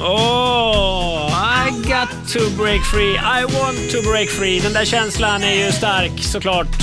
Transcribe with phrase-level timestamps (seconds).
[0.00, 3.16] Oh, I got to break free.
[3.16, 4.60] I want to break free.
[4.60, 6.76] Den där känslan är ju stark såklart.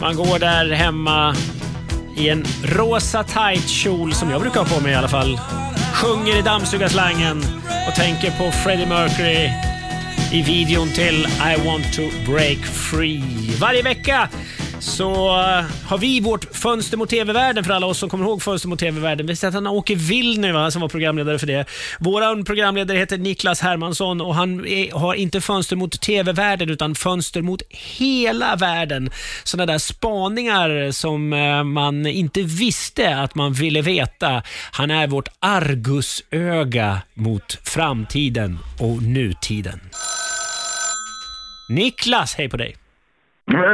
[0.00, 1.36] Man går där hemma
[2.16, 5.40] i en rosa tight kjol som jag brukar ha på mig i alla fall.
[5.94, 7.44] Sjunger i dammsugarslangen
[7.88, 9.50] och tänker på Freddie Mercury
[10.32, 13.56] i videon till I want to break free.
[13.60, 14.28] Varje vecka
[14.82, 18.68] så eh, har vi vårt Fönster mot TV-världen för alla oss som kommer ihåg Fönster
[18.68, 19.26] mot TV-världen.
[19.26, 21.64] Vi sätter Åke Willner va, som var programledare för det.
[22.00, 27.42] Vår programledare heter Niklas Hermansson och han är, har inte fönster mot TV-världen utan fönster
[27.42, 29.10] mot hela världen.
[29.44, 34.42] Sådana där spaningar som eh, man inte visste att man ville veta.
[34.72, 39.80] Han är vårt argusöga mot framtiden och nutiden.
[41.68, 42.81] Niklas, hej på dig!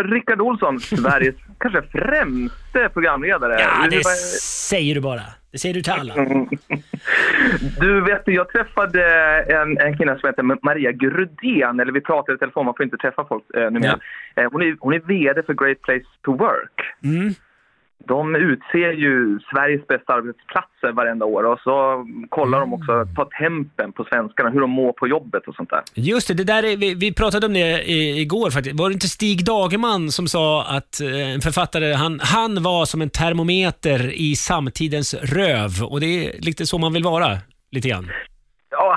[0.04, 3.56] Rickard Olsson, Sveriges kanske främste programledare.
[3.60, 5.22] Ja, det säger du bara.
[5.52, 6.14] Det säger du till alla.
[7.80, 9.04] Du vet, jag träffade
[9.42, 12.96] en, en kvinna som heter Maria Grudén, eller vi pratade i telefon, man får inte
[12.96, 13.98] träffa folk eh, numera.
[14.34, 14.42] Ja.
[14.42, 16.80] Eh, hon, är, hon är VD för Great Place to Work.
[17.04, 17.34] Mm
[18.06, 23.92] de utser ju Sveriges bästa arbetsplatser varenda år och så kollar de också på tempen
[23.92, 25.82] på svenskarna, hur de mår på jobbet och sånt där.
[25.94, 28.80] Just det, det där är, vi, vi pratade om det i, igår faktiskt.
[28.80, 33.02] Var det inte Stig Dagerman som sa att eh, en författare, han, han var som
[33.02, 37.38] en termometer i samtidens röv och det är lite så man vill vara,
[37.70, 38.10] lite grann.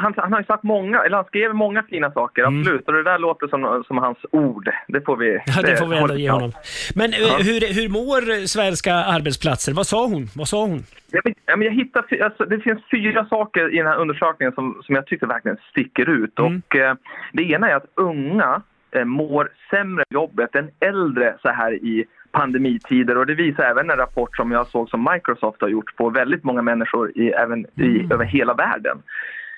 [0.01, 2.59] Han, han, har ju sagt många, eller han skrev många fina saker, mm.
[2.59, 2.87] absolut.
[2.87, 4.69] Och det där låter som, som hans ord.
[4.87, 5.39] Det får vi...
[5.45, 6.51] Ja, det får vi ändå ge honom.
[6.95, 7.37] Men ja.
[7.37, 9.73] hur, hur mår svenska arbetsplatser?
[9.73, 10.27] Vad sa hon?
[10.35, 10.83] Vad sa hon?
[11.11, 14.95] Ja, men, jag hittade, alltså, det finns fyra saker i den här undersökningen som, som
[14.95, 16.39] jag tycker verkligen sticker ut.
[16.39, 16.61] Mm.
[16.67, 16.95] Och, eh,
[17.33, 23.17] det ena är att unga eh, mår sämre jobbet än äldre så här i pandemitider
[23.17, 26.43] och det visar även en rapport som jag såg som Microsoft har gjort på väldigt
[26.43, 28.11] många människor i, även i, mm.
[28.11, 28.97] över hela världen.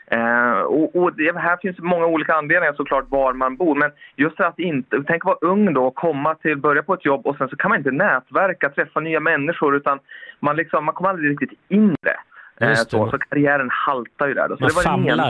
[0.07, 3.75] Eh, och, och det, här finns många olika anledningar såklart var man bor.
[3.75, 7.27] Men just att inte, tänk vara ung då och komma till, börja på ett jobb
[7.27, 9.99] och sen så kan man inte nätverka, träffa nya människor utan
[10.39, 12.17] man, liksom, man kommer aldrig riktigt in det.
[12.65, 14.47] Eh, så, så karriären haltar ju där.
[14.49, 14.57] Då.
[14.57, 15.29] Så man det var famlar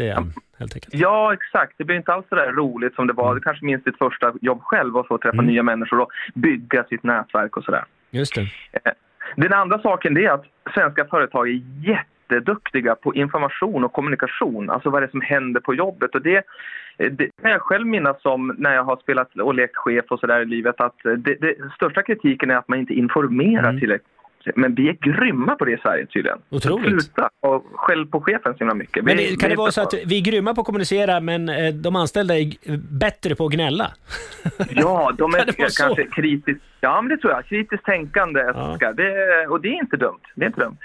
[0.00, 0.94] igen, helt enkelt.
[0.94, 1.74] Ja, exakt.
[1.78, 3.26] Det blir inte alls så där roligt som det var.
[3.26, 3.34] Mm.
[3.34, 5.46] Du kanske minns ditt första jobb själv och få träffa mm.
[5.46, 7.84] nya människor och bygga sitt nätverk och sådär.
[8.10, 8.40] Just det.
[8.72, 8.92] Eh,
[9.36, 14.90] den andra saken är att svenska företag är jätte jätteduktiga på information och kommunikation, alltså
[14.90, 16.14] vad det är som händer på jobbet.
[16.14, 16.44] Och det,
[16.96, 20.40] det kan jag själv minnas som när jag har spelat och lekt chef och sådär
[20.40, 23.80] i livet att det, det, största kritiken är att man inte informerar mm.
[23.80, 24.15] tillräckligt
[24.54, 26.38] men vi är grymma på det i Sverige tydligen.
[26.50, 27.02] Otroligt.
[27.02, 29.04] Sluta och skäll på chefen så himla mycket.
[29.04, 31.74] Men vi, kan det vara så att vi är grymma på att kommunicera men eh,
[31.74, 32.52] de anställda är
[32.98, 33.90] bättre på att gnälla?
[34.70, 37.44] Ja, de är kanske kritiskt, ja men det tror jag.
[37.46, 38.92] Kritiskt tänkande ja.
[38.92, 40.20] det, och det är inte dumt.
[40.34, 40.76] Det är inte dumt.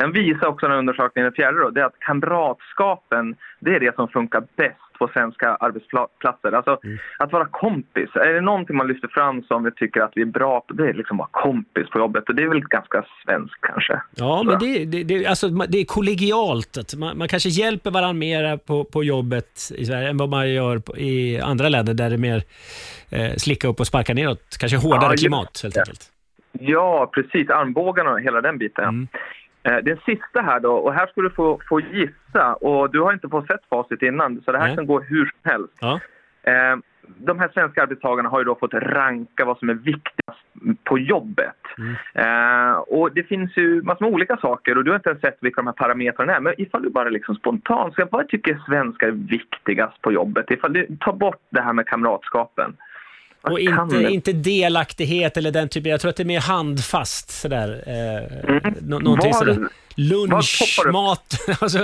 [0.00, 3.94] Sen visar också den undersökningen, den fjärde då, det är att kamratskapen, det är det
[3.94, 6.52] som funkar bäst på svenska arbetsplatser.
[6.52, 6.98] Alltså mm.
[7.18, 8.10] att vara kompis.
[8.14, 10.88] Är det någonting man lyfter fram som vi tycker att vi är bra på, det
[10.88, 12.28] är liksom att vara kompis på jobbet.
[12.28, 14.02] Och det är väl ganska svenskt kanske.
[14.14, 16.94] Ja, men det, det, det, alltså, det är kollegialt.
[16.96, 20.98] Man, man kanske hjälper varandra mer på, på jobbet i Sverige än vad man gör
[20.98, 22.42] i andra länder där det är mer
[23.10, 24.56] eh, slicka upp och sparka neråt.
[24.60, 26.02] Kanske hårdare ja, klimat helt enkelt.
[26.52, 27.50] Ja, precis.
[27.50, 28.84] Armbågarna och hela den biten.
[28.84, 29.08] Mm.
[29.64, 33.12] Eh, den sista här då, och här ska du få, få gissa och du har
[33.12, 34.76] inte fått sett facit innan så det här Nej.
[34.76, 35.74] kan gå hur som helst.
[35.80, 36.00] Ja.
[36.42, 36.76] Eh,
[37.16, 40.40] de här svenska arbetstagarna har ju då fått ranka vad som är viktigast
[40.84, 41.56] på jobbet.
[41.78, 41.94] Mm.
[42.14, 45.38] Eh, och det finns ju massor med olika saker och du har inte ens sett
[45.40, 46.40] vilka de här parametrarna är.
[46.40, 50.50] Men ifall du bara liksom spontant vad tycker svenskar är viktigast på jobbet?
[50.50, 52.76] Ifall du tar bort det här med kamratskapen.
[53.42, 57.82] Och inte, inte delaktighet eller den typen, jag tror att det är mer handfast sådär.
[57.86, 58.74] Eh, mm.
[58.80, 59.68] någonting sådär.
[59.96, 61.78] Lunch, mat, alltså,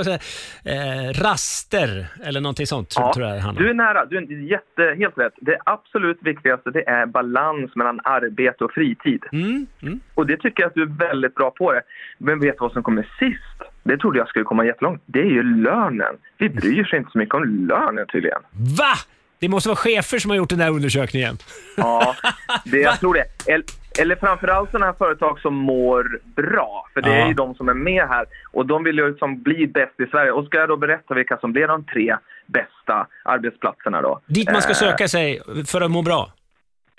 [0.65, 4.51] eh, raster eller någonting sånt ja, tror jag det handlar Du är nära, du är
[4.51, 5.33] jätte, helt rätt.
[5.37, 9.25] Det absolut viktigaste det är balans mellan arbete och fritid.
[9.33, 9.67] Mm.
[9.83, 10.01] Mm.
[10.15, 11.83] Och det tycker jag att du är väldigt bra på det.
[12.19, 13.73] Men vet du vad som kommer sist?
[13.83, 15.03] Det trodde jag skulle komma jättelångt.
[15.07, 16.17] Det är ju lönen.
[16.39, 18.41] Vi bryr sig inte så mycket om lönen tydligen.
[18.79, 18.95] Va?
[19.41, 21.39] Det måste vara chefer som har gjort den där undersökningen.
[21.77, 22.15] Ja,
[22.65, 23.25] det, jag tror det.
[24.01, 26.89] Eller framförallt sådana här företag som mår bra.
[26.95, 28.27] För det är ju de som är med här.
[28.53, 30.33] Och de vill ju liksom bli bäst i Sverige.
[30.33, 34.21] Och ska jag då berätta vilka som blir de tre bästa arbetsplatserna då?
[34.27, 36.33] Dit man ska Eh, söka sig för att må bra.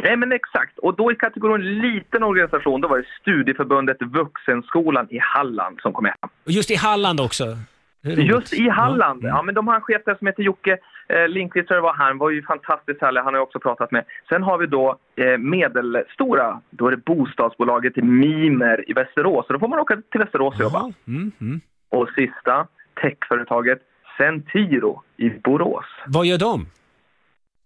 [0.04, 0.78] Nej men exakt.
[0.78, 6.04] Och då i kategorin liten organisation, då var det Studieförbundet Vuxenskolan i Halland som kom
[6.04, 6.14] med.
[6.46, 7.58] Just i Halland också.
[8.02, 8.14] Det.
[8.14, 9.24] Just i Halland.
[9.24, 9.28] Ja.
[9.30, 11.88] Ja, men de har en chef där som heter Jocke eh, Lindqvist, tror jag det
[11.88, 11.94] var.
[11.94, 13.22] Han var ju fantastiskt härlig.
[13.22, 14.06] Han har jag också pratat med.
[14.30, 16.62] Sen har vi då eh, medelstora.
[16.70, 19.48] Då är det bostadsbolaget Mimer i Västerås.
[19.48, 20.94] Så då får man åka till Västerås och jobba.
[21.08, 21.62] Mm, mm.
[21.90, 22.68] Och sista,
[23.02, 23.80] techföretaget
[24.18, 25.86] Centiro i Borås.
[26.08, 26.66] Vad gör de?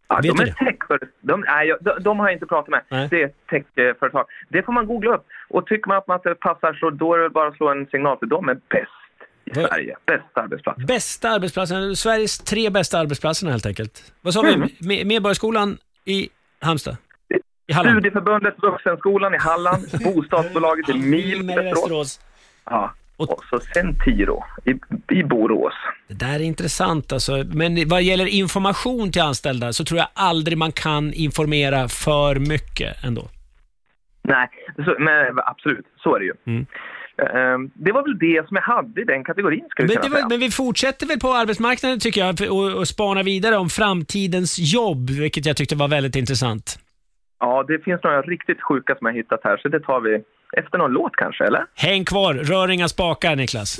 [0.08, 1.10] Ja, Vet de är techföretag.
[1.22, 2.82] De, nej, de, de har jag inte pratat med.
[2.90, 3.08] Nej.
[3.12, 4.26] Det är techföretag.
[4.50, 5.26] Det får man googla upp.
[5.50, 7.86] Och tycker man att man inte passar så då är det bara att slå en
[7.86, 9.03] signal för de är bäst
[9.46, 9.96] i Vad- Sverige.
[10.06, 10.84] Bäst arbetsplats.
[10.88, 14.14] Bästa arbetsplatsen, Sveriges tre bästa arbetsplatserna helt enkelt.
[14.22, 14.54] Vad sa vi?
[14.54, 14.68] Mm.
[14.80, 16.30] Me- Medborgarskolan i
[16.62, 16.98] Halmstad?
[17.68, 17.96] I Halland?
[18.00, 19.86] Studieförbundet Vuxenskolan i Halland,
[20.16, 22.20] bostadsbolaget i Mil i Västerås.
[22.66, 22.94] Ja.
[23.18, 24.72] Och- Och så Centiro i,
[25.20, 25.74] i Borås.
[26.08, 27.44] Det där är intressant alltså.
[27.54, 33.04] Men vad gäller information till anställda så tror jag aldrig man kan informera för mycket
[33.04, 33.28] ändå.
[34.24, 34.50] Nej,
[34.86, 36.34] så, men absolut, så är det ju.
[36.48, 36.66] Mm.
[37.18, 40.40] Ehm, Det var väl det som jag hade i den kategorin, vi Men, det men
[40.40, 45.46] vi fortsätter väl på arbetsmarknaden tycker jag och, och spanar vidare om framtidens jobb, vilket
[45.46, 46.80] jag tyckte var väldigt intressant.
[47.40, 50.24] Ja, det finns några riktigt sjuka som jag hittat här, så det tar vi
[50.58, 51.66] efter någon låt kanske, eller?
[51.76, 53.80] Häng kvar, rör inga spakar Niklas.